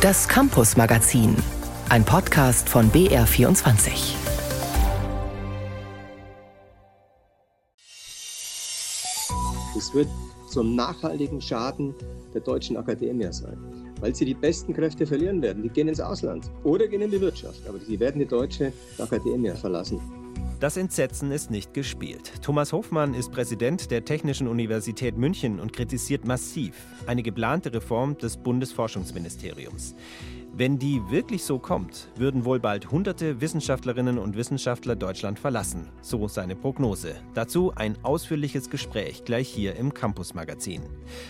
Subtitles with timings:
[0.00, 1.36] Das Campus Magazin,
[1.90, 4.14] ein Podcast von BR24.
[9.76, 10.08] Es wird
[10.48, 11.94] zum nachhaltigen Schaden
[12.32, 13.58] der deutschen Akademie sein,
[14.00, 15.62] weil sie die besten Kräfte verlieren werden.
[15.62, 19.50] Die gehen ins Ausland oder gehen in die Wirtschaft, aber sie werden die deutsche Akademie
[19.50, 20.00] verlassen.
[20.60, 22.42] Das Entsetzen ist nicht gespielt.
[22.42, 26.74] Thomas Hofmann ist Präsident der Technischen Universität München und kritisiert massiv
[27.06, 29.94] eine geplante Reform des Bundesforschungsministeriums.
[30.52, 36.28] Wenn die wirklich so kommt, würden wohl bald hunderte Wissenschaftlerinnen und Wissenschaftler Deutschland verlassen, so
[36.28, 37.14] seine Prognose.
[37.34, 40.82] Dazu ein ausführliches Gespräch gleich hier im Campus Magazin.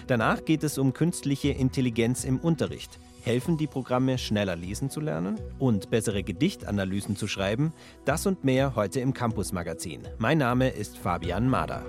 [0.07, 2.99] Danach geht es um künstliche Intelligenz im Unterricht.
[3.23, 7.73] Helfen die Programme, schneller lesen zu lernen und bessere Gedichtanalysen zu schreiben?
[8.07, 10.01] Das und mehr heute im Campus Magazin.
[10.19, 11.85] Mein Name ist Fabian Mader.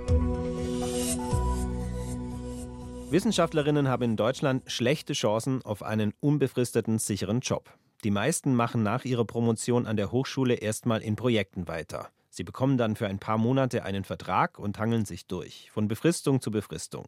[3.11, 7.70] Wissenschaftlerinnen haben in Deutschland schlechte Chancen auf einen unbefristeten, sicheren Job.
[8.05, 12.09] Die meisten machen nach ihrer Promotion an der Hochschule erstmal in Projekten weiter.
[12.29, 16.40] Sie bekommen dann für ein paar Monate einen Vertrag und hangeln sich durch, von Befristung
[16.40, 17.07] zu Befristung.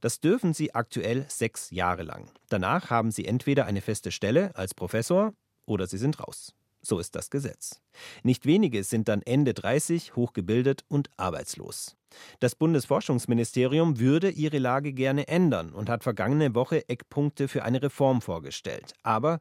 [0.00, 2.30] Das dürfen sie aktuell sechs Jahre lang.
[2.48, 5.34] Danach haben sie entweder eine feste Stelle als Professor
[5.66, 6.54] oder sie sind raus.
[6.82, 7.80] So ist das Gesetz.
[8.22, 11.96] Nicht wenige sind dann Ende 30, hochgebildet und arbeitslos.
[12.40, 18.20] Das Bundesforschungsministerium würde ihre Lage gerne ändern und hat vergangene Woche Eckpunkte für eine Reform
[18.20, 18.94] vorgestellt.
[19.02, 19.38] Aber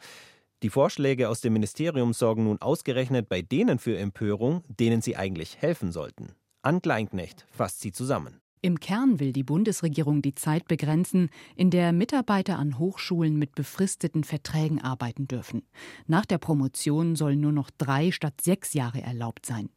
[0.64, 5.58] die Vorschläge aus dem Ministerium sorgen nun ausgerechnet bei denen für Empörung, denen sie eigentlich
[5.58, 6.36] helfen sollten.
[6.62, 8.41] Ann Kleinknecht fasst sie zusammen.
[8.64, 14.24] Im Kern will die Bundesregierung die Zeit begrenzen, in der Mitarbeiter an Hochschulen mit befristeten
[14.24, 15.64] Verträgen arbeiten dürfen.
[16.06, 19.70] Nach der Promotion sollen nur noch drei statt sechs Jahre erlaubt sein.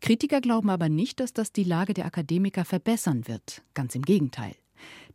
[0.00, 3.62] Kritiker glauben aber nicht, dass das die Lage der Akademiker verbessern wird.
[3.74, 4.54] Ganz im Gegenteil.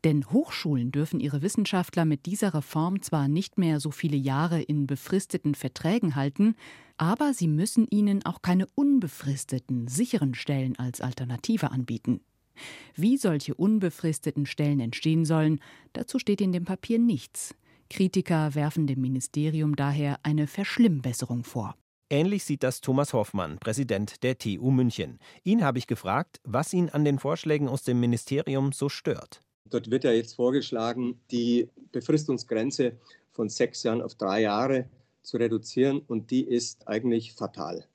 [0.04, 4.86] Denn Hochschulen dürfen ihre Wissenschaftler mit dieser Reform zwar nicht mehr so viele Jahre in
[4.86, 6.56] befristeten Verträgen halten,
[6.98, 12.20] aber sie müssen ihnen auch keine unbefristeten, sicheren Stellen als Alternative anbieten.
[12.96, 15.60] Wie solche unbefristeten Stellen entstehen sollen,
[15.94, 17.56] dazu steht in dem Papier nichts.
[17.90, 21.76] Kritiker werfen dem Ministerium daher eine Verschlimmbesserung vor.
[22.10, 25.20] Ähnlich sieht das Thomas Hoffmann, Präsident der TU München.
[25.44, 29.42] Ihn habe ich gefragt, was ihn an den Vorschlägen aus dem Ministerium so stört.
[29.66, 32.98] Dort wird ja jetzt vorgeschlagen, die Befristungsgrenze
[33.32, 34.90] von sechs Jahren auf drei Jahre
[35.24, 37.86] zu reduzieren und die ist eigentlich fatal.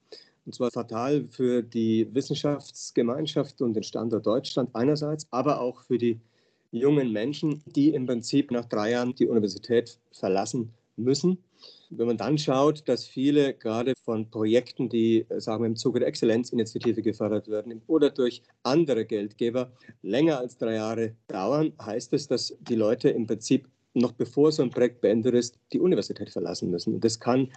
[0.49, 6.23] Und zwar fatal für die Wissenschaftsgemeinschaft und den Standort Deutschland einerseits, aber auch für die
[6.71, 11.37] jungen Menschen, die im Prinzip nach drei Jahren die Universität verlassen müssen.
[11.91, 16.09] Wenn man dann schaut, dass viele gerade von Projekten, die sagen wir im Zuge der
[16.09, 19.71] Exzellenzinitiative gefördert werden oder durch andere Geldgeber
[20.01, 24.63] länger als drei Jahre dauern, heißt es, dass die Leute im Prinzip noch bevor so
[24.63, 26.95] ein Projekt beendet ist, die Universität verlassen müssen.
[26.95, 27.49] Und das kann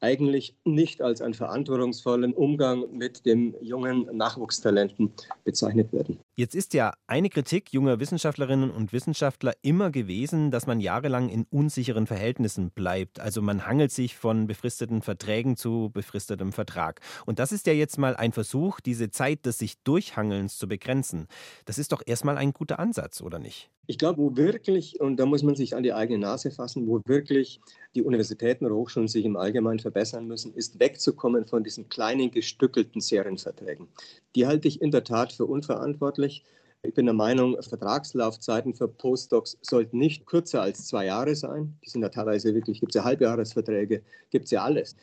[0.00, 5.12] eigentlich nicht als einen verantwortungsvollen Umgang mit den jungen Nachwuchstalenten
[5.44, 6.18] bezeichnet werden.
[6.36, 11.46] Jetzt ist ja eine Kritik junger Wissenschaftlerinnen und Wissenschaftler immer gewesen, dass man jahrelang in
[11.48, 13.20] unsicheren Verhältnissen bleibt.
[13.20, 17.00] Also man hangelt sich von befristeten Verträgen zu befristetem Vertrag.
[17.24, 21.28] Und das ist ja jetzt mal ein Versuch, diese Zeit des sich Durchhangelns zu begrenzen.
[21.66, 23.70] Das ist doch erstmal ein guter Ansatz, oder nicht?
[23.86, 27.00] Ich glaube, wo wirklich, und da muss man sich an die eigene Nase fassen, wo
[27.06, 27.60] wirklich
[27.94, 33.00] die Universitäten und Hochschulen sich im Allgemeinen verbessern müssen, ist wegzukommen von diesen kleinen gestückelten
[33.00, 33.88] Serienverträgen.
[34.34, 36.44] Die halte ich in der Tat für unverantwortlich.
[36.82, 41.78] Ich bin der Meinung, Vertragslaufzeiten für Postdocs sollten nicht kürzer als zwei Jahre sein.
[41.84, 44.96] Die sind ja teilweise wirklich, gibt es ja Halbjahresverträge, gibt es ja alles.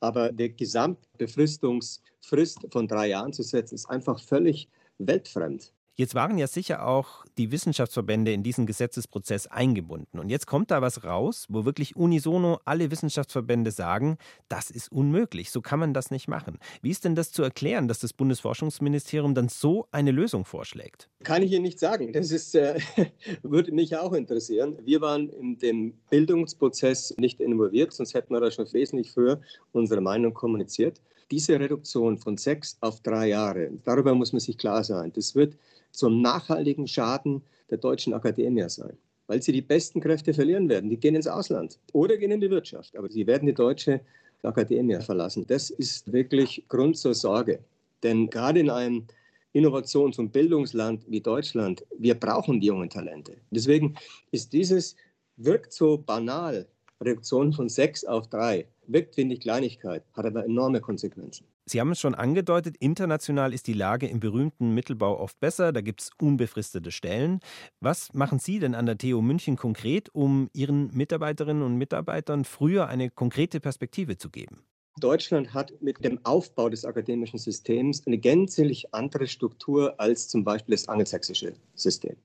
[0.00, 4.68] Aber eine Gesamtbefristungsfrist von drei Jahren zu setzen, ist einfach völlig
[4.98, 5.72] weltfremd.
[5.96, 10.18] Jetzt waren ja sicher auch die Wissenschaftsverbände in diesen Gesetzesprozess eingebunden.
[10.18, 14.16] Und jetzt kommt da was raus, wo wirklich unisono alle Wissenschaftsverbände sagen,
[14.48, 16.58] das ist unmöglich, so kann man das nicht machen.
[16.80, 21.10] Wie ist denn das zu erklären, dass das Bundesforschungsministerium dann so eine Lösung vorschlägt?
[21.22, 22.12] Kann ich Ihnen nicht sagen.
[22.12, 22.78] Das ist, äh,
[23.42, 24.78] würde mich auch interessieren.
[24.84, 29.40] Wir waren in dem Bildungsprozess nicht involviert, sonst hätten wir da schon wesentlich früher
[29.72, 31.00] unsere Meinung kommuniziert.
[31.30, 35.56] Diese Reduktion von sechs auf drei Jahre, darüber muss man sich klar sein, das wird
[35.92, 38.96] zum nachhaltigen Schaden der deutschen Akademie sein.
[39.26, 40.90] Weil sie die besten Kräfte verlieren werden.
[40.90, 42.96] Die gehen ins Ausland oder gehen in die Wirtschaft.
[42.96, 44.00] Aber sie werden die deutsche
[44.42, 45.46] Akademie verlassen.
[45.46, 47.60] Das ist wirklich Grund zur Sorge.
[48.02, 49.06] Denn gerade in einem
[49.52, 53.36] Innovations- und Bildungsland wie Deutschland, wir brauchen die jungen Talente.
[53.50, 53.94] Deswegen
[54.32, 54.96] ist dieses,
[55.36, 56.66] wirkt so banal,
[57.00, 61.46] Reduktion von sechs auf drei, wirkt wie eine Kleinigkeit, hat aber enorme Konsequenzen.
[61.66, 65.80] Sie haben es schon angedeutet, international ist die Lage im berühmten Mittelbau oft besser, da
[65.80, 67.40] gibt es unbefristete Stellen.
[67.80, 72.88] Was machen Sie denn an der TU München konkret, um Ihren Mitarbeiterinnen und Mitarbeitern früher
[72.88, 74.64] eine konkrete Perspektive zu geben?
[74.98, 80.74] Deutschland hat mit dem Aufbau des akademischen Systems eine gänzlich andere Struktur als zum Beispiel
[80.74, 82.16] das angelsächsische System.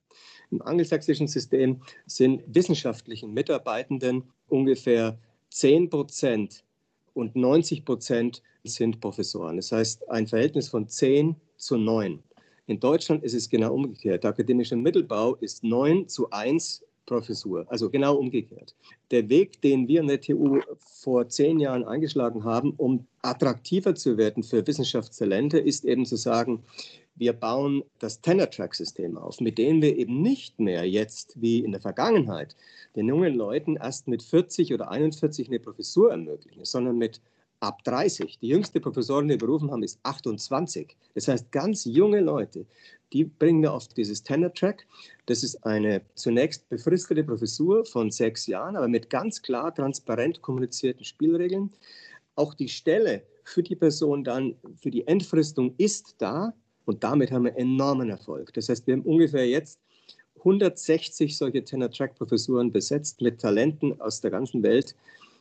[0.52, 5.18] Im angelsächsischen System sind wissenschaftlichen Mitarbeitenden ungefähr
[5.56, 6.66] 10 Prozent
[7.14, 9.56] und 90 Prozent sind Professoren.
[9.56, 12.22] Das heißt ein Verhältnis von 10 zu 9.
[12.68, 14.26] In Deutschland ist es genau umgekehrt.
[14.26, 18.76] Der akademische Mittelbau ist 9 zu 1 Professur, also genau umgekehrt.
[19.12, 24.18] Der Weg, den wir in der TU vor zehn Jahren eingeschlagen haben, um attraktiver zu
[24.18, 26.64] werden für Wissenschaftstalente, ist eben zu sagen,
[27.16, 31.82] wir bauen das Tenor-Track-System auf, mit dem wir eben nicht mehr jetzt wie in der
[31.82, 32.56] Vergangenheit
[32.96, 37.22] den jungen Leuten erst mit 40 oder 41 eine Professur ermöglichen, sondern mit
[37.62, 38.40] ab 30.
[38.40, 40.96] Die jüngste Professorin, die wir berufen haben, ist 28.
[41.14, 42.66] Das heißt, ganz junge Leute,
[43.14, 44.86] die bringen wir auf dieses Tenor-Track.
[45.26, 51.06] Das ist eine zunächst befristete Professur von sechs Jahren, aber mit ganz klar, transparent kommunizierten
[51.06, 51.72] Spielregeln.
[52.36, 56.54] Auch die Stelle für die Person dann, für die Entfristung ist da
[56.86, 58.54] und damit haben wir enormen Erfolg.
[58.54, 59.80] Das heißt, wir haben ungefähr jetzt
[60.38, 64.96] 160 solche Tenor-Track-Professuren besetzt mit Talenten aus der ganzen Welt,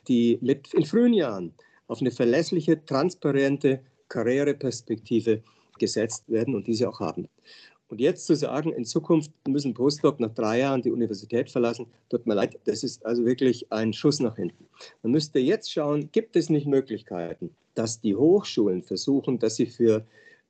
[0.09, 1.53] die mit in frühen Jahren
[1.89, 5.43] auf eine verlässliche, transparente Karriereperspektive
[5.79, 7.29] gesetzt werden und diese auch haben.
[7.89, 12.27] Und jetzt zu sagen, in Zukunft müssen Postdoc nach drei Jahren die Universität verlassen, tut
[12.27, 14.67] mir leid, das ist also wirklich ein Schuss nach hinten.
[15.03, 20.05] Man müsste jetzt schauen, gibt es nicht Möglichkeiten, dass die Hochschulen versuchen, dass sie für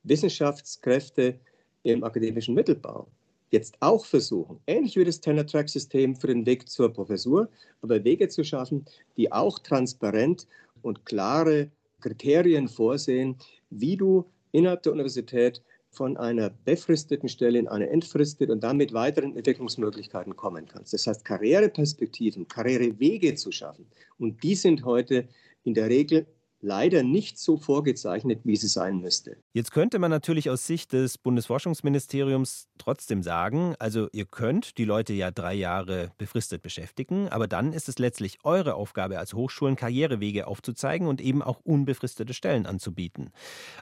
[0.07, 1.39] Wissenschaftskräfte
[1.83, 3.07] im akademischen Mittelbau
[3.51, 7.49] jetzt auch versuchen, ähnlich wie das Tenor-Track-System für den Weg zur Professur,
[7.81, 8.85] aber Wege zu schaffen,
[9.17, 10.47] die auch transparent
[10.81, 11.69] und klare
[12.01, 13.37] Kriterien vorsehen,
[13.69, 19.35] wie du innerhalb der Universität von einer befristeten Stelle in eine entfristete und damit weiteren
[19.35, 20.93] Entwicklungsmöglichkeiten kommen kannst.
[20.93, 23.85] Das heißt, Karriereperspektiven, Karrierewege zu schaffen.
[24.19, 25.27] Und die sind heute
[25.63, 26.27] in der Regel
[26.61, 29.37] leider nicht so vorgezeichnet, wie sie sein müsste.
[29.53, 35.13] Jetzt könnte man natürlich aus Sicht des Bundesforschungsministeriums trotzdem sagen, also ihr könnt die Leute
[35.13, 40.47] ja drei Jahre befristet beschäftigen, aber dann ist es letztlich eure Aufgabe als Hochschulen, Karrierewege
[40.47, 43.31] aufzuzeigen und eben auch unbefristete Stellen anzubieten.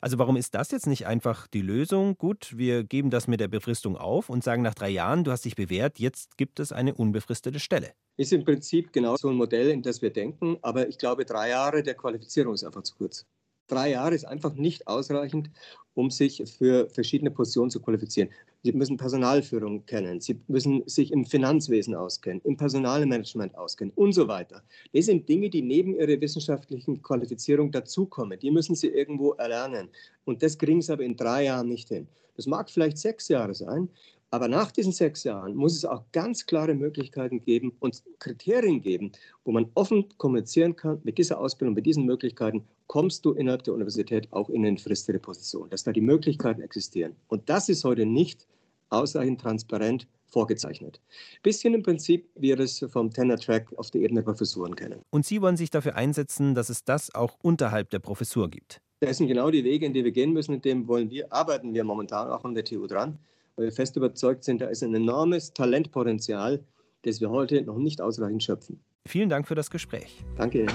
[0.02, 2.18] Also warum ist das jetzt nicht einfach die Lösung?
[2.18, 5.46] Gut, wir geben das mit der Befristung auf und sagen nach drei Jahren, du hast
[5.46, 7.94] dich bewährt, jetzt gibt es eine unbefristete Stelle.
[8.16, 11.50] Ist im Prinzip genau so ein Modell, in das wir denken, aber ich glaube, drei
[11.50, 13.26] Jahre der Qualifizierung ist einfach zu kurz.
[13.68, 15.50] Drei Jahre ist einfach nicht ausreichend,
[15.96, 18.30] um sich für verschiedene Positionen zu qualifizieren.
[18.62, 24.28] Sie müssen Personalführung kennen, Sie müssen sich im Finanzwesen auskennen, im Personalmanagement auskennen und so
[24.28, 24.64] weiter.
[24.94, 28.38] Das sind Dinge, die neben Ihrer wissenschaftlichen Qualifizierung dazukommen.
[28.40, 29.90] Die müssen Sie irgendwo erlernen.
[30.26, 32.08] Und das kriegen Sie aber in drei Jahren nicht hin.
[32.36, 33.90] Das mag vielleicht sechs Jahre sein,
[34.34, 39.12] aber nach diesen sechs Jahren muss es auch ganz klare Möglichkeiten geben und Kriterien geben,
[39.46, 43.76] wo man offen kommunizieren kann, mit dieser Ausbildung, mit diesen Möglichkeiten kommst du innerhalb der
[43.76, 47.16] Universität auch in eine fristete Position, dass da die Möglichkeiten existieren.
[47.28, 48.48] Und das ist heute nicht
[48.90, 51.00] ausreichend transparent vorgezeichnet.
[51.44, 55.02] Bisschen im Prinzip, wie wir es vom Tenor-Track auf der Ebene der Professuren kennen.
[55.12, 58.82] Und Sie wollen sich dafür einsetzen, dass es das auch unterhalb der Professur gibt?
[59.00, 60.56] Das sind genau die Wege, in die wir gehen müssen.
[60.56, 63.20] In dem wollen wir, arbeiten wir momentan auch an der TU dran
[63.56, 66.64] weil wir fest überzeugt sind, da ist ein enormes Talentpotenzial,
[67.04, 68.80] das wir heute noch nicht ausreichend schöpfen.
[69.06, 70.24] Vielen Dank für das Gespräch.
[70.38, 70.66] Danke.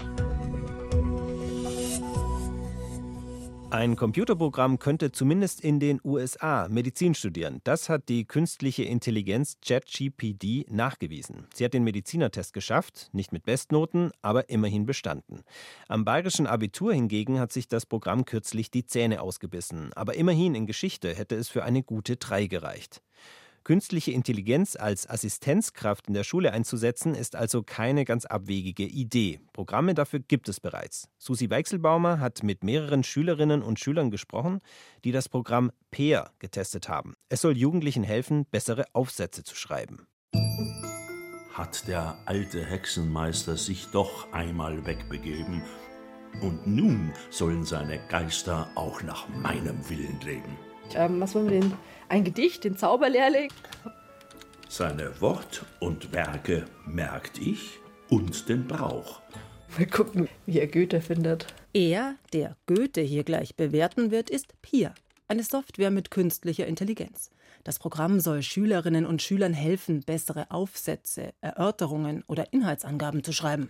[3.70, 7.60] Ein Computerprogramm könnte zumindest in den USA Medizin studieren.
[7.65, 11.46] Das hat die künstliche Intelligenz ChatGPD nachgewiesen.
[11.53, 15.43] Sie hat den Medizinertest geschafft, nicht mit Bestnoten, aber immerhin bestanden.
[15.87, 19.93] Am bayerischen Abitur hingegen hat sich das Programm kürzlich die Zähne ausgebissen.
[19.93, 23.03] Aber immerhin in Geschichte hätte es für eine gute 3 gereicht.
[23.69, 29.41] Künstliche Intelligenz als Assistenzkraft in der Schule einzusetzen, ist also keine ganz abwegige Idee.
[29.53, 31.10] Programme dafür gibt es bereits.
[31.19, 34.60] Susi Weichselbaumer hat mit mehreren Schülerinnen und Schülern gesprochen,
[35.05, 37.13] die das Programm Peer getestet haben.
[37.29, 40.06] Es soll Jugendlichen helfen, bessere Aufsätze zu schreiben.
[41.53, 45.60] Hat der alte Hexenmeister sich doch einmal wegbegeben,
[46.41, 50.56] und nun sollen seine Geister auch nach meinem Willen leben.
[50.95, 51.73] Ähm, was wollen wir denn?
[52.09, 53.51] Ein Gedicht, den Zauberlehrling?
[54.69, 57.79] Seine Wort und Werke merkt ich
[58.09, 59.21] und den Brauch.
[59.77, 61.47] Mal gucken, wie er Goethe findet.
[61.73, 64.95] Er, der Goethe hier gleich bewerten wird, ist Pia,
[65.27, 67.31] eine Software mit künstlicher Intelligenz.
[67.65, 73.69] Das Programm soll Schülerinnen und Schülern helfen, bessere Aufsätze, Erörterungen oder Inhaltsangaben zu schreiben.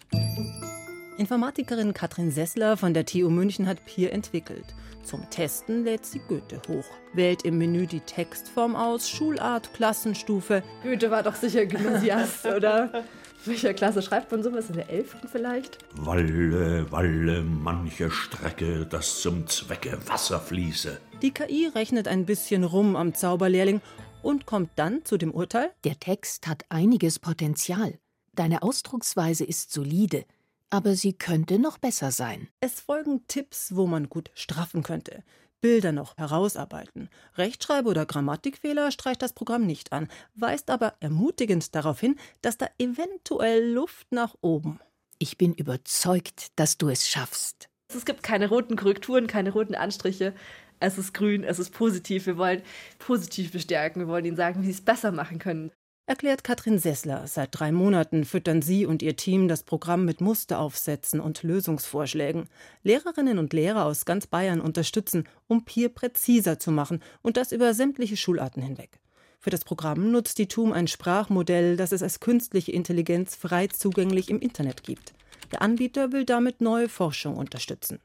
[1.19, 4.67] Informatikerin Katrin Sessler von der TU München hat Peer entwickelt.
[5.03, 10.63] Zum Testen lädt sie Goethe hoch, wählt im Menü die Textform aus, Schulart, Klassenstufe.
[10.85, 13.03] Goethe war doch sicher Gymnasiast, oder?
[13.45, 14.69] Welcher Klasse schreibt man sowas?
[14.69, 15.17] In der 11.
[15.33, 15.79] vielleicht?
[15.97, 21.01] Walle, walle, manche Strecke, dass zum Zwecke Wasser fließe.
[21.21, 23.81] Die KI rechnet ein bisschen rum am Zauberlehrling
[24.23, 27.99] und kommt dann zu dem Urteil: Der Text hat einiges Potenzial.
[28.37, 30.25] Deine Ausdrucksweise ist solide
[30.71, 32.49] aber sie könnte noch besser sein.
[32.61, 35.23] Es folgen Tipps, wo man gut straffen könnte.
[35.61, 37.09] Bilder noch herausarbeiten.
[37.37, 42.69] Rechtschreibe- oder Grammatikfehler streicht das Programm nicht an, weist aber ermutigend darauf hin, dass da
[42.79, 44.79] eventuell Luft nach oben.
[45.19, 47.69] Ich bin überzeugt, dass du es schaffst.
[47.93, 50.35] Es gibt keine roten Korrekturen, keine roten Anstriche.
[50.79, 52.27] Es ist grün, es ist positiv.
[52.27, 52.63] Wir wollen
[53.01, 54.03] positiv bestärken.
[54.03, 55.73] Wir wollen ihnen sagen, wie sie es besser machen können
[56.09, 57.27] erklärt Katrin Sessler.
[57.27, 62.49] Seit drei Monaten füttern sie und ihr Team das Programm mit Musteraufsätzen und Lösungsvorschlägen.
[62.83, 67.75] Lehrerinnen und Lehrer aus ganz Bayern unterstützen, um Peer präziser zu machen und das über
[67.75, 68.99] sämtliche Schularten hinweg.
[69.39, 74.31] Für das Programm nutzt die TUM ein Sprachmodell, das es als künstliche Intelligenz frei zugänglich
[74.31, 75.13] im Internet gibt.
[75.53, 78.01] Der Anbieter will damit neue Forschung unterstützen.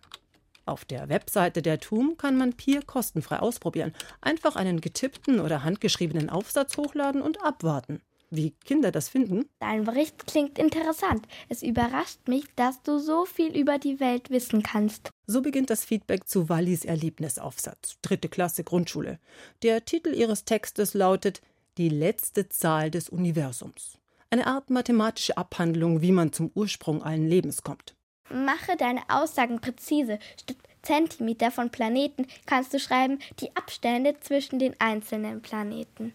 [0.65, 3.93] Auf der Webseite der TUM kann man Peer kostenfrei ausprobieren.
[4.21, 8.01] Einfach einen getippten oder handgeschriebenen Aufsatz hochladen und abwarten.
[8.35, 9.47] Wie Kinder das finden?
[9.59, 11.27] Dein Bericht klingt interessant.
[11.49, 15.11] Es überrascht mich, dass du so viel über die Welt wissen kannst.
[15.27, 19.19] So beginnt das Feedback zu Wallis Erlebnisaufsatz, dritte Klasse Grundschule.
[19.61, 21.41] Der Titel ihres Textes lautet
[21.77, 23.99] Die letzte Zahl des Universums.
[24.31, 27.93] Eine Art mathematische Abhandlung, wie man zum Ursprung allen Lebens kommt.
[28.29, 30.19] Mache deine Aussagen präzise.
[30.41, 36.13] Statt Zentimeter von Planeten kannst du schreiben die Abstände zwischen den einzelnen Planeten.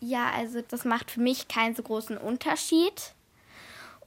[0.00, 3.14] Ja, also das macht für mich keinen so großen Unterschied.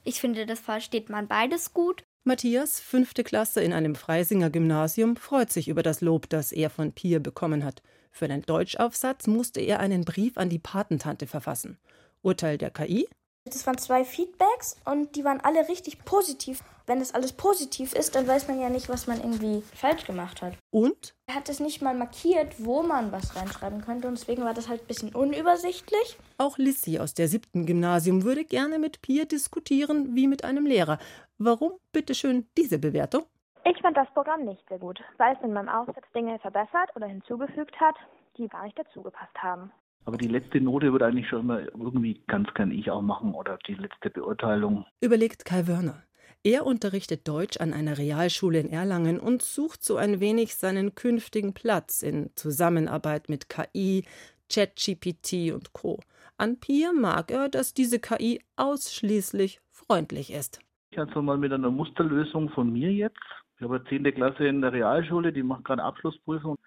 [0.03, 2.03] Ich finde, das versteht man beides gut.
[2.23, 6.93] Matthias, fünfte Klasse in einem Freisinger Gymnasium, freut sich über das Lob, das er von
[6.93, 7.81] Pier bekommen hat.
[8.11, 11.77] Für einen Deutschaufsatz musste er einen Brief an die Patentante verfassen.
[12.21, 13.07] Urteil der KI?
[13.53, 16.63] Das waren zwei Feedbacks und die waren alle richtig positiv.
[16.85, 20.41] Wenn das alles positiv ist, dann weiß man ja nicht, was man irgendwie falsch gemacht
[20.41, 20.53] hat.
[20.71, 21.13] Und?
[21.27, 24.69] Er hat es nicht mal markiert, wo man was reinschreiben könnte und deswegen war das
[24.69, 26.17] halt ein bisschen unübersichtlich.
[26.37, 30.99] Auch Lissy aus der siebten Gymnasium würde gerne mit Pia diskutieren wie mit einem Lehrer.
[31.37, 33.25] Warum, bitteschön, diese Bewertung?
[33.65, 37.07] Ich fand das Programm nicht sehr gut, weil es in meinem Aufsatz Dinge verbessert oder
[37.07, 37.95] hinzugefügt hat,
[38.37, 39.71] die gar nicht dazugepasst haben.
[40.09, 43.59] Aber die letzte Note würde eigentlich schon immer irgendwie ganz gern ich auch machen oder
[43.67, 44.83] die letzte Beurteilung.
[45.01, 46.01] Überlegt Kai Wörner.
[46.43, 51.53] Er unterrichtet Deutsch an einer Realschule in Erlangen und sucht so ein wenig seinen künftigen
[51.53, 54.03] Platz in Zusammenarbeit mit KI,
[54.51, 55.99] ChatGPT und Co.
[56.39, 60.59] An Pier mag er, dass diese KI ausschließlich freundlich ist.
[60.89, 63.19] Ich hatte mal mit einer Musterlösung von mir jetzt.
[63.57, 64.05] Ich habe eine 10.
[64.15, 66.57] Klasse in der Realschule, die macht gerade Abschlussprüfung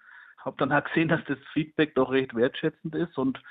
[0.43, 3.41] habe dann auch gesehen, dass das Feedback doch recht wertschätzend ist und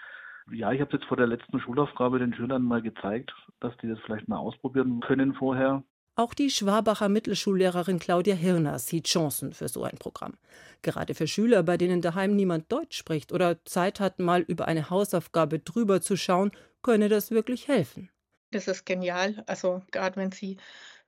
[0.50, 3.98] ja, ich habe jetzt vor der letzten Schulaufgabe den Schülern mal gezeigt, dass die das
[4.04, 5.84] vielleicht mal ausprobieren können vorher.
[6.14, 10.34] Auch die Schwabacher Mittelschullehrerin Claudia Hirner sieht Chancen für so ein Programm.
[10.82, 14.90] Gerade für Schüler, bei denen daheim niemand Deutsch spricht oder Zeit hat, mal über eine
[14.90, 16.50] Hausaufgabe drüber zu schauen,
[16.82, 18.10] könne das wirklich helfen.
[18.52, 19.42] Das ist genial.
[19.46, 20.58] Also gerade wenn Sie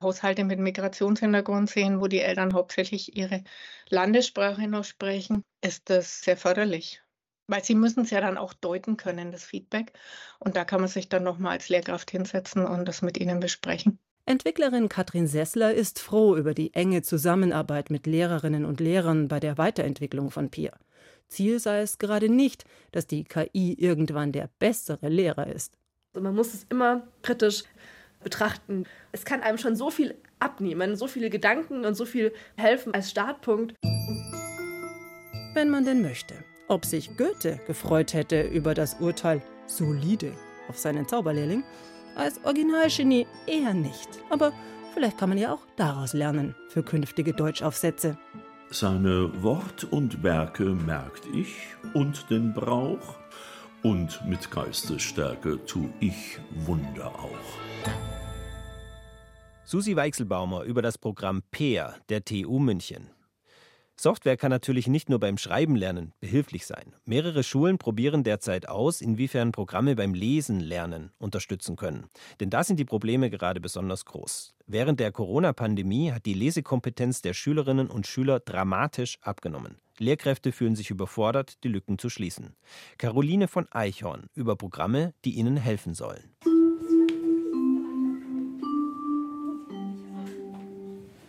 [0.01, 3.43] Haushalte mit Migrationshintergrund sehen, wo die Eltern hauptsächlich ihre
[3.89, 7.01] Landessprache noch sprechen, ist das sehr förderlich.
[7.47, 9.93] Weil sie müssen es ja dann auch deuten können, das Feedback.
[10.39, 13.99] Und da kann man sich dann nochmal als Lehrkraft hinsetzen und das mit ihnen besprechen.
[14.25, 19.59] Entwicklerin Katrin Sessler ist froh über die enge Zusammenarbeit mit Lehrerinnen und Lehrern bei der
[19.59, 20.73] Weiterentwicklung von PIR.
[21.27, 25.77] Ziel sei es gerade nicht, dass die KI irgendwann der bessere Lehrer ist.
[26.15, 27.65] Also man muss es immer kritisch
[28.23, 28.85] betrachten.
[29.11, 33.11] Es kann einem schon so viel abnehmen, so viele Gedanken und so viel helfen als
[33.11, 33.75] Startpunkt.
[35.53, 36.35] Wenn man denn möchte.
[36.69, 40.31] Ob sich Goethe gefreut hätte über das Urteil solide
[40.69, 41.65] auf seinen Zauberlehrling,
[42.15, 44.07] als Originalgenie eher nicht.
[44.29, 44.53] Aber
[44.93, 48.17] vielleicht kann man ja auch daraus lernen für künftige Deutschaufsätze.
[48.71, 51.55] Seine Wort und Werke merkt ich
[51.93, 53.15] und den Brauch,
[53.85, 57.93] und mit Geistesstärke tu ich Wunder auch.
[59.63, 63.11] Susi Weichselbaumer über das Programm PEER der TU München.
[63.95, 66.95] Software kann natürlich nicht nur beim Schreiben lernen behilflich sein.
[67.05, 72.07] Mehrere Schulen probieren derzeit aus, inwiefern Programme beim Lesen lernen unterstützen können.
[72.39, 74.55] Denn da sind die Probleme gerade besonders groß.
[74.65, 79.77] Während der Corona-Pandemie hat die Lesekompetenz der Schülerinnen und Schüler dramatisch abgenommen.
[79.99, 82.55] Lehrkräfte fühlen sich überfordert, die Lücken zu schließen.
[82.97, 86.35] Caroline von Eichhorn über Programme, die ihnen helfen sollen.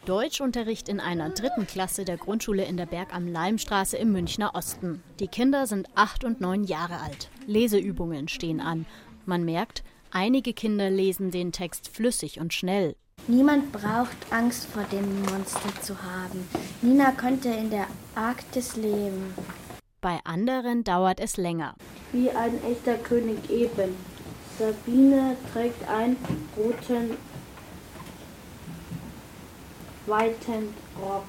[0.07, 5.03] Deutschunterricht in einer dritten Klasse der Grundschule in der Berg am Leimstraße im Münchner Osten.
[5.19, 7.29] Die Kinder sind acht und neun Jahre alt.
[7.47, 8.87] Leseübungen stehen an.
[9.25, 9.83] Man merkt,
[10.13, 12.95] einige Kinder lesen den Text flüssig und schnell.
[13.29, 16.49] Niemand braucht Angst vor dem Monster zu haben.
[16.81, 19.35] Nina könnte in der Arktis leben.
[20.01, 21.75] Bei anderen dauert es länger.
[22.13, 23.97] Wie ein echter König eben.
[24.59, 26.17] Sabine trägt einen
[26.57, 27.17] roten
[30.07, 31.27] weiten Rock.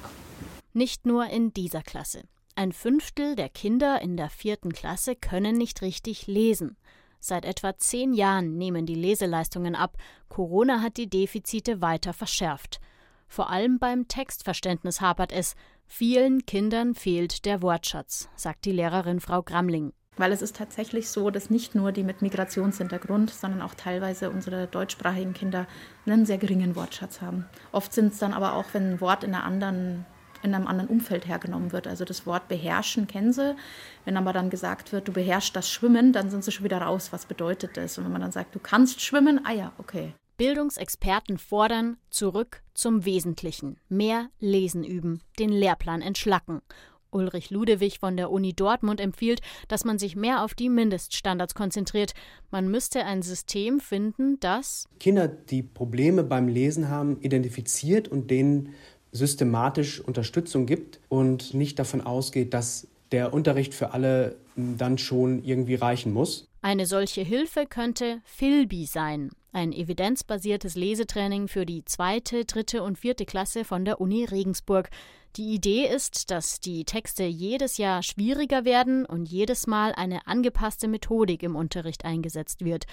[0.72, 2.22] Nicht nur in dieser Klasse.
[2.54, 6.76] Ein Fünftel der Kinder in der vierten Klasse können nicht richtig lesen.
[7.20, 9.96] Seit etwa zehn Jahren nehmen die Leseleistungen ab.
[10.28, 12.80] Corona hat die Defizite weiter verschärft.
[13.26, 15.54] Vor allem beim Textverständnis hapert es.
[15.86, 19.92] Vielen Kindern fehlt der Wortschatz, sagt die Lehrerin Frau Gramling.
[20.18, 24.66] Weil es ist tatsächlich so, dass nicht nur die mit Migrationshintergrund, sondern auch teilweise unsere
[24.66, 25.66] deutschsprachigen Kinder
[26.06, 27.46] einen sehr geringen Wortschatz haben.
[27.70, 30.04] Oft sind es dann aber auch, wenn ein Wort in, einer anderen,
[30.42, 31.86] in einem anderen Umfeld hergenommen wird.
[31.86, 33.56] Also das Wort beherrschen kennen sie.
[34.04, 37.12] Wenn aber dann gesagt wird, du beherrschst das Schwimmen, dann sind sie schon wieder raus.
[37.12, 37.98] Was bedeutet das?
[37.98, 40.14] Und wenn man dann sagt, du kannst schwimmen, ah ja, okay.
[40.36, 43.76] Bildungsexperten fordern zurück zum Wesentlichen.
[43.88, 46.62] Mehr Lesen üben, den Lehrplan entschlacken.
[47.10, 52.14] Ulrich Ludewig von der Uni Dortmund empfiehlt, dass man sich mehr auf die Mindeststandards konzentriert.
[52.50, 58.74] Man müsste ein System finden, das Kinder, die Probleme beim Lesen haben, identifiziert und denen
[59.12, 65.76] systematisch Unterstützung gibt und nicht davon ausgeht, dass der Unterricht für alle dann schon irgendwie
[65.76, 66.46] reichen muss.
[66.60, 73.24] Eine solche Hilfe könnte Philby sein, ein evidenzbasiertes Lesetraining für die zweite, dritte und vierte
[73.24, 74.90] Klasse von der Uni Regensburg.
[75.36, 80.88] Die Idee ist, dass die Texte jedes Jahr schwieriger werden und jedes Mal eine angepasste
[80.88, 82.86] Methodik im Unterricht eingesetzt wird.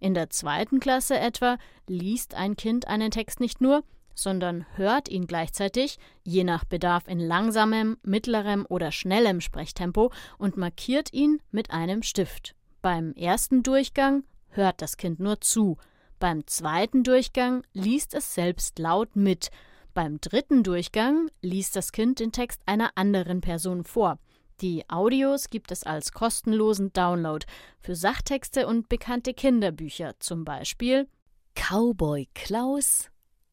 [0.00, 3.84] In der zweiten Klasse etwa liest ein Kind einen Text nicht nur,
[4.14, 11.12] sondern hört ihn gleichzeitig, je nach Bedarf in langsamem, mittlerem oder schnellem Sprechtempo und markiert
[11.12, 12.54] ihn mit einem Stift.
[12.80, 15.78] Beim ersten Durchgang hört das Kind nur zu,
[16.18, 19.50] beim zweiten Durchgang liest es selbst laut mit,
[19.92, 24.18] beim dritten Durchgang liest das Kind den Text einer anderen Person vor.
[24.60, 27.44] Die Audios gibt es als kostenlosen Download
[27.80, 31.08] für Sachtexte und bekannte Kinderbücher, zum Beispiel
[31.54, 33.10] Cowboy Klaus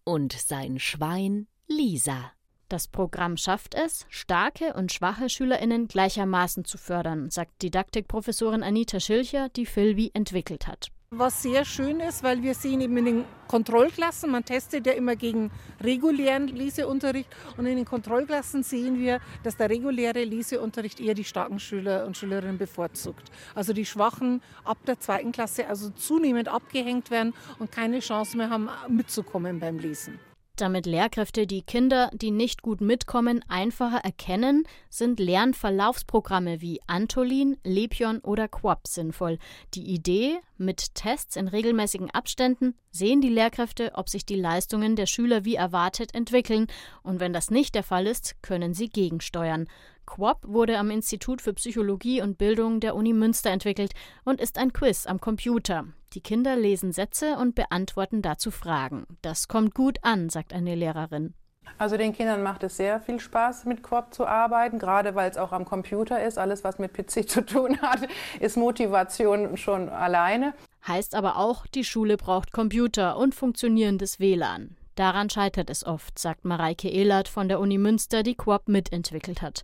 [0.09, 2.31] und sein Schwein Lisa.
[2.67, 9.49] Das Programm schafft es, starke und schwache SchülerInnen gleichermaßen zu fördern, sagt Didaktikprofessorin Anita Schilcher,
[9.49, 10.91] die Philby entwickelt hat.
[11.11, 15.15] Was sehr schön ist, weil wir sehen eben in den Kontrollklassen, man testet ja immer
[15.15, 15.49] gegen
[15.81, 21.59] regulären Leseunterricht und in den Kontrollklassen sehen wir, dass der reguläre Leseunterricht eher die starken
[21.59, 23.31] Schüler und Schülerinnen bevorzugt.
[23.55, 28.51] Also die Schwachen ab der zweiten Klasse also zunehmend abgehängt werden und keine Chance mehr
[28.51, 30.19] haben, mitzukommen beim Lesen.
[30.59, 38.19] Damit Lehrkräfte die Kinder, die nicht gut mitkommen, einfacher erkennen, sind Lernverlaufsprogramme wie Antolin, Lepion
[38.19, 39.37] oder Quap sinnvoll.
[39.73, 45.05] Die Idee, mit Tests in regelmäßigen Abständen sehen die Lehrkräfte, ob sich die Leistungen der
[45.05, 46.67] Schüler wie erwartet entwickeln,
[47.03, 49.65] und wenn das nicht der Fall ist, können sie gegensteuern.
[50.09, 53.93] Quop wurde am Institut für Psychologie und Bildung der Uni Münster entwickelt
[54.25, 55.85] und ist ein Quiz am Computer.
[56.13, 59.05] Die Kinder lesen Sätze und beantworten dazu Fragen.
[59.21, 61.35] Das kommt gut an, sagt eine Lehrerin.
[61.77, 65.37] Also den Kindern macht es sehr viel Spaß, mit Quop zu arbeiten, gerade weil es
[65.37, 66.39] auch am Computer ist.
[66.39, 67.99] Alles, was mit PC zu tun hat,
[68.39, 70.55] ist Motivation schon alleine.
[70.87, 74.75] Heißt aber auch, die Schule braucht Computer und funktionierendes WLAN.
[74.95, 79.63] Daran scheitert es oft, sagt Mareike Ehlert von der Uni Münster, die Quop mitentwickelt hat.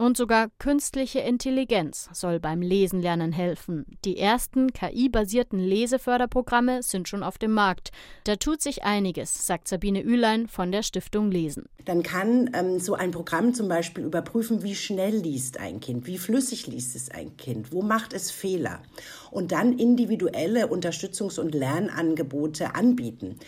[0.00, 3.84] Und sogar künstliche Intelligenz soll beim Lesenlernen helfen.
[4.06, 7.90] Die ersten KI-basierten Leseförderprogramme sind schon auf dem Markt.
[8.24, 11.66] Da tut sich einiges, sagt Sabine Ülein von der Stiftung Lesen.
[11.84, 16.16] Dann kann ähm, so ein Programm zum Beispiel überprüfen, wie schnell liest ein Kind, wie
[16.16, 18.80] flüssig liest es ein Kind, wo macht es Fehler
[19.30, 23.38] und dann individuelle Unterstützungs- und Lernangebote anbieten.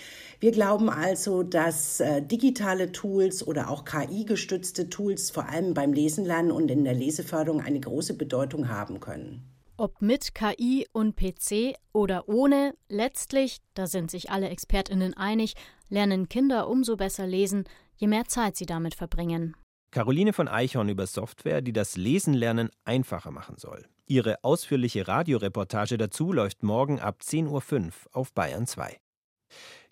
[0.42, 6.50] Wir glauben also, dass äh, digitale Tools oder auch KI-gestützte Tools vor allem beim Lesenlernen
[6.50, 9.48] und in der Leseförderung eine große Bedeutung haben können.
[9.76, 15.55] Ob mit KI und PC oder ohne, letztlich, da sind sich alle Expertinnen einig,
[15.88, 17.62] lernen Kinder umso besser lesen,
[17.94, 19.55] je mehr Zeit sie damit verbringen.
[19.92, 23.87] Caroline von Eichhorn über Software, die das Lesenlernen einfacher machen soll.
[24.09, 28.98] Ihre ausführliche Radioreportage dazu läuft morgen ab 10.05 Uhr auf Bayern 2.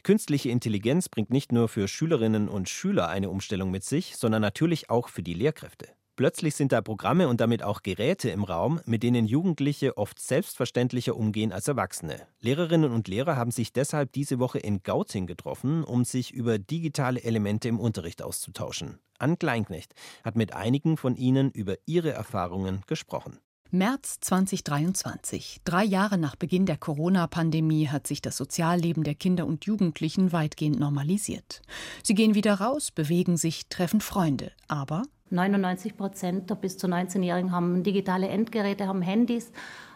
[0.02, 4.88] Künstliche Intelligenz bringt nicht nur für Schülerinnen und Schüler eine Umstellung mit sich, sondern natürlich
[4.88, 5.88] auch für die Lehrkräfte.
[6.16, 11.16] Plötzlich sind da Programme und damit auch Geräte im Raum, mit denen Jugendliche oft selbstverständlicher
[11.16, 12.26] umgehen als Erwachsene.
[12.40, 17.22] Lehrerinnen und Lehrer haben sich deshalb diese Woche in Gauting getroffen, um sich über digitale
[17.22, 18.98] Elemente im Unterricht auszutauschen.
[19.18, 23.38] Ann Kleinknecht hat mit einigen von ihnen über ihre Erfahrungen gesprochen.
[23.72, 25.60] März 2023.
[25.64, 30.80] Drei Jahre nach Beginn der Corona-Pandemie hat sich das Sozialleben der Kinder und Jugendlichen weitgehend
[30.80, 31.62] normalisiert.
[32.02, 34.50] Sie gehen wieder raus, bewegen sich, treffen Freunde.
[34.66, 39.52] Aber 99 Prozent der bis zu 19-Jährigen haben digitale Endgeräte, haben Handys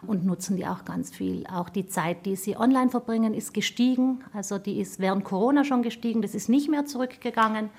[0.07, 1.45] und nutzen die auch ganz viel.
[1.47, 4.23] Auch die Zeit, die sie online verbringen, ist gestiegen.
[4.31, 6.21] Also die ist während Corona schon gestiegen.
[6.21, 7.69] Das ist nicht mehr zurückgegangen.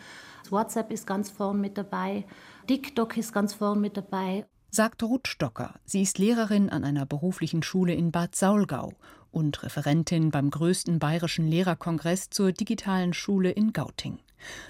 [0.51, 2.27] WhatsApp ist ganz vorn mit dabei.
[2.67, 4.45] TikTok ist ganz vorn mit dabei
[4.77, 5.75] sagt Ruth Stocker.
[5.87, 8.93] Sie ist Lehrerin an einer beruflichen Schule in Bad Saulgau
[9.31, 14.19] und Referentin beim größten bayerischen Lehrerkongress zur digitalen Schule in Gauting.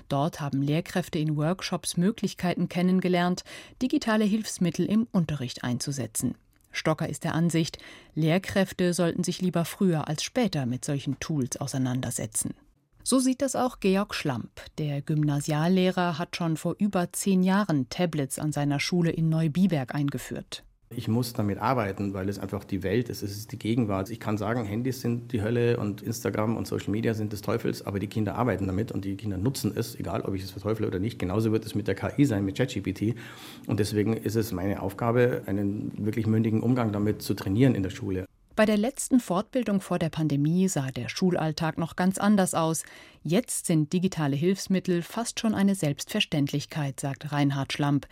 [0.09, 3.43] Dort haben Lehrkräfte in Workshops Möglichkeiten kennengelernt,
[3.83, 6.37] digitale Hilfsmittel im Unterricht einzusetzen.
[6.71, 7.79] Stocker ist der Ansicht,
[8.15, 12.55] Lehrkräfte sollten sich lieber früher als später mit solchen Tools auseinandersetzen.
[13.09, 14.51] So sieht das auch Georg Schlamp.
[14.79, 20.65] Der Gymnasiallehrer hat schon vor über zehn Jahren Tablets an seiner Schule in Neubiberg eingeführt.
[20.91, 24.11] Ich muss damit arbeiten, weil es einfach die Welt ist, es ist die Gegenwart.
[24.11, 27.87] Ich kann sagen, Handys sind die Hölle und Instagram und Social Media sind des Teufels,
[27.87, 30.89] aber die Kinder arbeiten damit und die Kinder nutzen es, egal ob ich es verteufle
[30.89, 31.21] oder nicht.
[31.21, 33.15] Genauso wird es mit der KI sein, mit ChatGPT.
[33.69, 37.91] Und deswegen ist es meine Aufgabe, einen wirklich mündigen Umgang damit zu trainieren in der
[37.91, 38.27] Schule.
[38.57, 42.85] Bei der letzten Fortbildung vor der Pandemie sah der Schulalltag noch ganz anders aus.
[43.23, 48.07] Jetzt sind digitale Hilfsmittel fast schon eine Selbstverständlichkeit, sagt Reinhard Schlamp.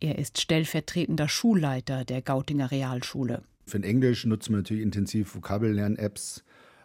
[0.00, 3.42] Er ist stellvertretender Schulleiter der Gautinger Realschule.
[3.66, 6.44] Für Englisch nutzen wir natürlich intensiv Vokabellern-Apps.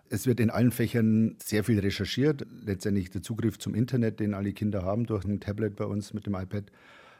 [0.10, 2.45] Es wird in allen Fächern sehr viel recherchiert.
[2.65, 6.25] Letztendlich der Zugriff zum Internet, den alle Kinder haben, durch ein Tablet bei uns mit
[6.25, 6.65] dem iPad.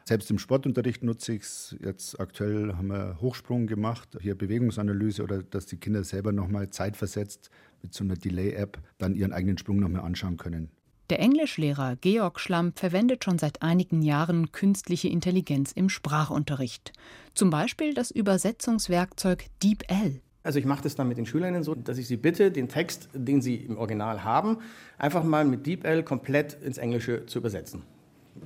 [0.08, 1.76] Selbst im Sportunterricht nutze ich es.
[1.82, 7.50] Jetzt aktuell haben wir Hochsprung gemacht, hier Bewegungsanalyse oder dass die Kinder selber nochmal zeitversetzt
[7.82, 10.70] mit so einer Delay-App dann ihren eigenen Sprung nochmal anschauen können.
[11.10, 16.92] Der Englischlehrer Georg Schlamm verwendet schon seit einigen Jahren künstliche Intelligenz im Sprachunterricht.
[17.34, 20.20] Zum Beispiel das Übersetzungswerkzeug DeepL.
[20.44, 23.08] Also ich mache das dann mit den Schülerinnen so, dass ich sie bitte, den Text,
[23.12, 24.58] den sie im Original haben,
[24.98, 27.82] einfach mal mit DeepL komplett ins Englische zu übersetzen.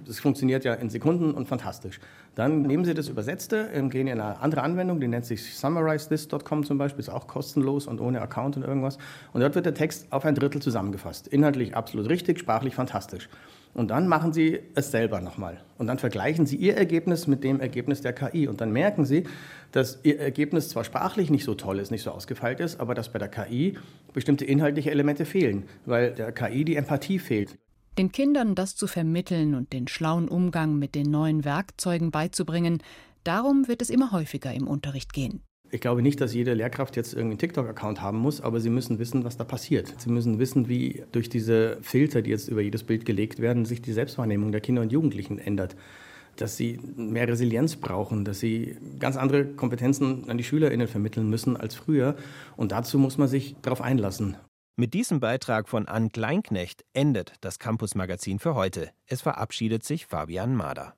[0.06, 2.00] Das funktioniert ja in Sekunden und fantastisch.
[2.34, 6.64] Dann nehmen Sie das Übersetzte, ähm, gehen in eine andere Anwendung, die nennt sich summarizethis.com
[6.64, 8.98] zum Beispiel, ist auch kostenlos und ohne Account und irgendwas.
[9.32, 11.28] Und dort wird der Text auf ein Drittel zusammengefasst.
[11.28, 13.28] Inhaltlich absolut richtig, sprachlich fantastisch.
[13.72, 15.58] Und dann machen Sie es selber nochmal.
[15.78, 18.48] Und dann vergleichen Sie Ihr Ergebnis mit dem Ergebnis der KI.
[18.48, 19.24] Und dann merken Sie,
[19.70, 23.12] dass Ihr Ergebnis zwar sprachlich nicht so toll ist, nicht so ausgefeilt ist, aber dass
[23.12, 23.78] bei der KI
[24.12, 27.56] bestimmte inhaltliche Elemente fehlen, weil der KI die Empathie fehlt.
[27.98, 32.82] Den Kindern das zu vermitteln und den schlauen Umgang mit den neuen Werkzeugen beizubringen,
[33.24, 35.42] darum wird es immer häufiger im Unterricht gehen.
[35.72, 39.24] Ich glaube nicht, dass jede Lehrkraft jetzt irgendeinen TikTok-Account haben muss, aber sie müssen wissen,
[39.24, 39.94] was da passiert.
[39.98, 43.80] Sie müssen wissen, wie durch diese Filter, die jetzt über jedes Bild gelegt werden, sich
[43.80, 45.76] die Selbstwahrnehmung der Kinder und Jugendlichen ändert.
[46.36, 51.56] Dass sie mehr Resilienz brauchen, dass sie ganz andere Kompetenzen an die SchülerInnen vermitteln müssen
[51.56, 52.16] als früher.
[52.56, 54.36] Und dazu muss man sich darauf einlassen.
[54.80, 58.88] Mit diesem Beitrag von Ann Kleinknecht endet das Campus Magazin für heute.
[59.04, 60.96] Es verabschiedet sich Fabian Mader.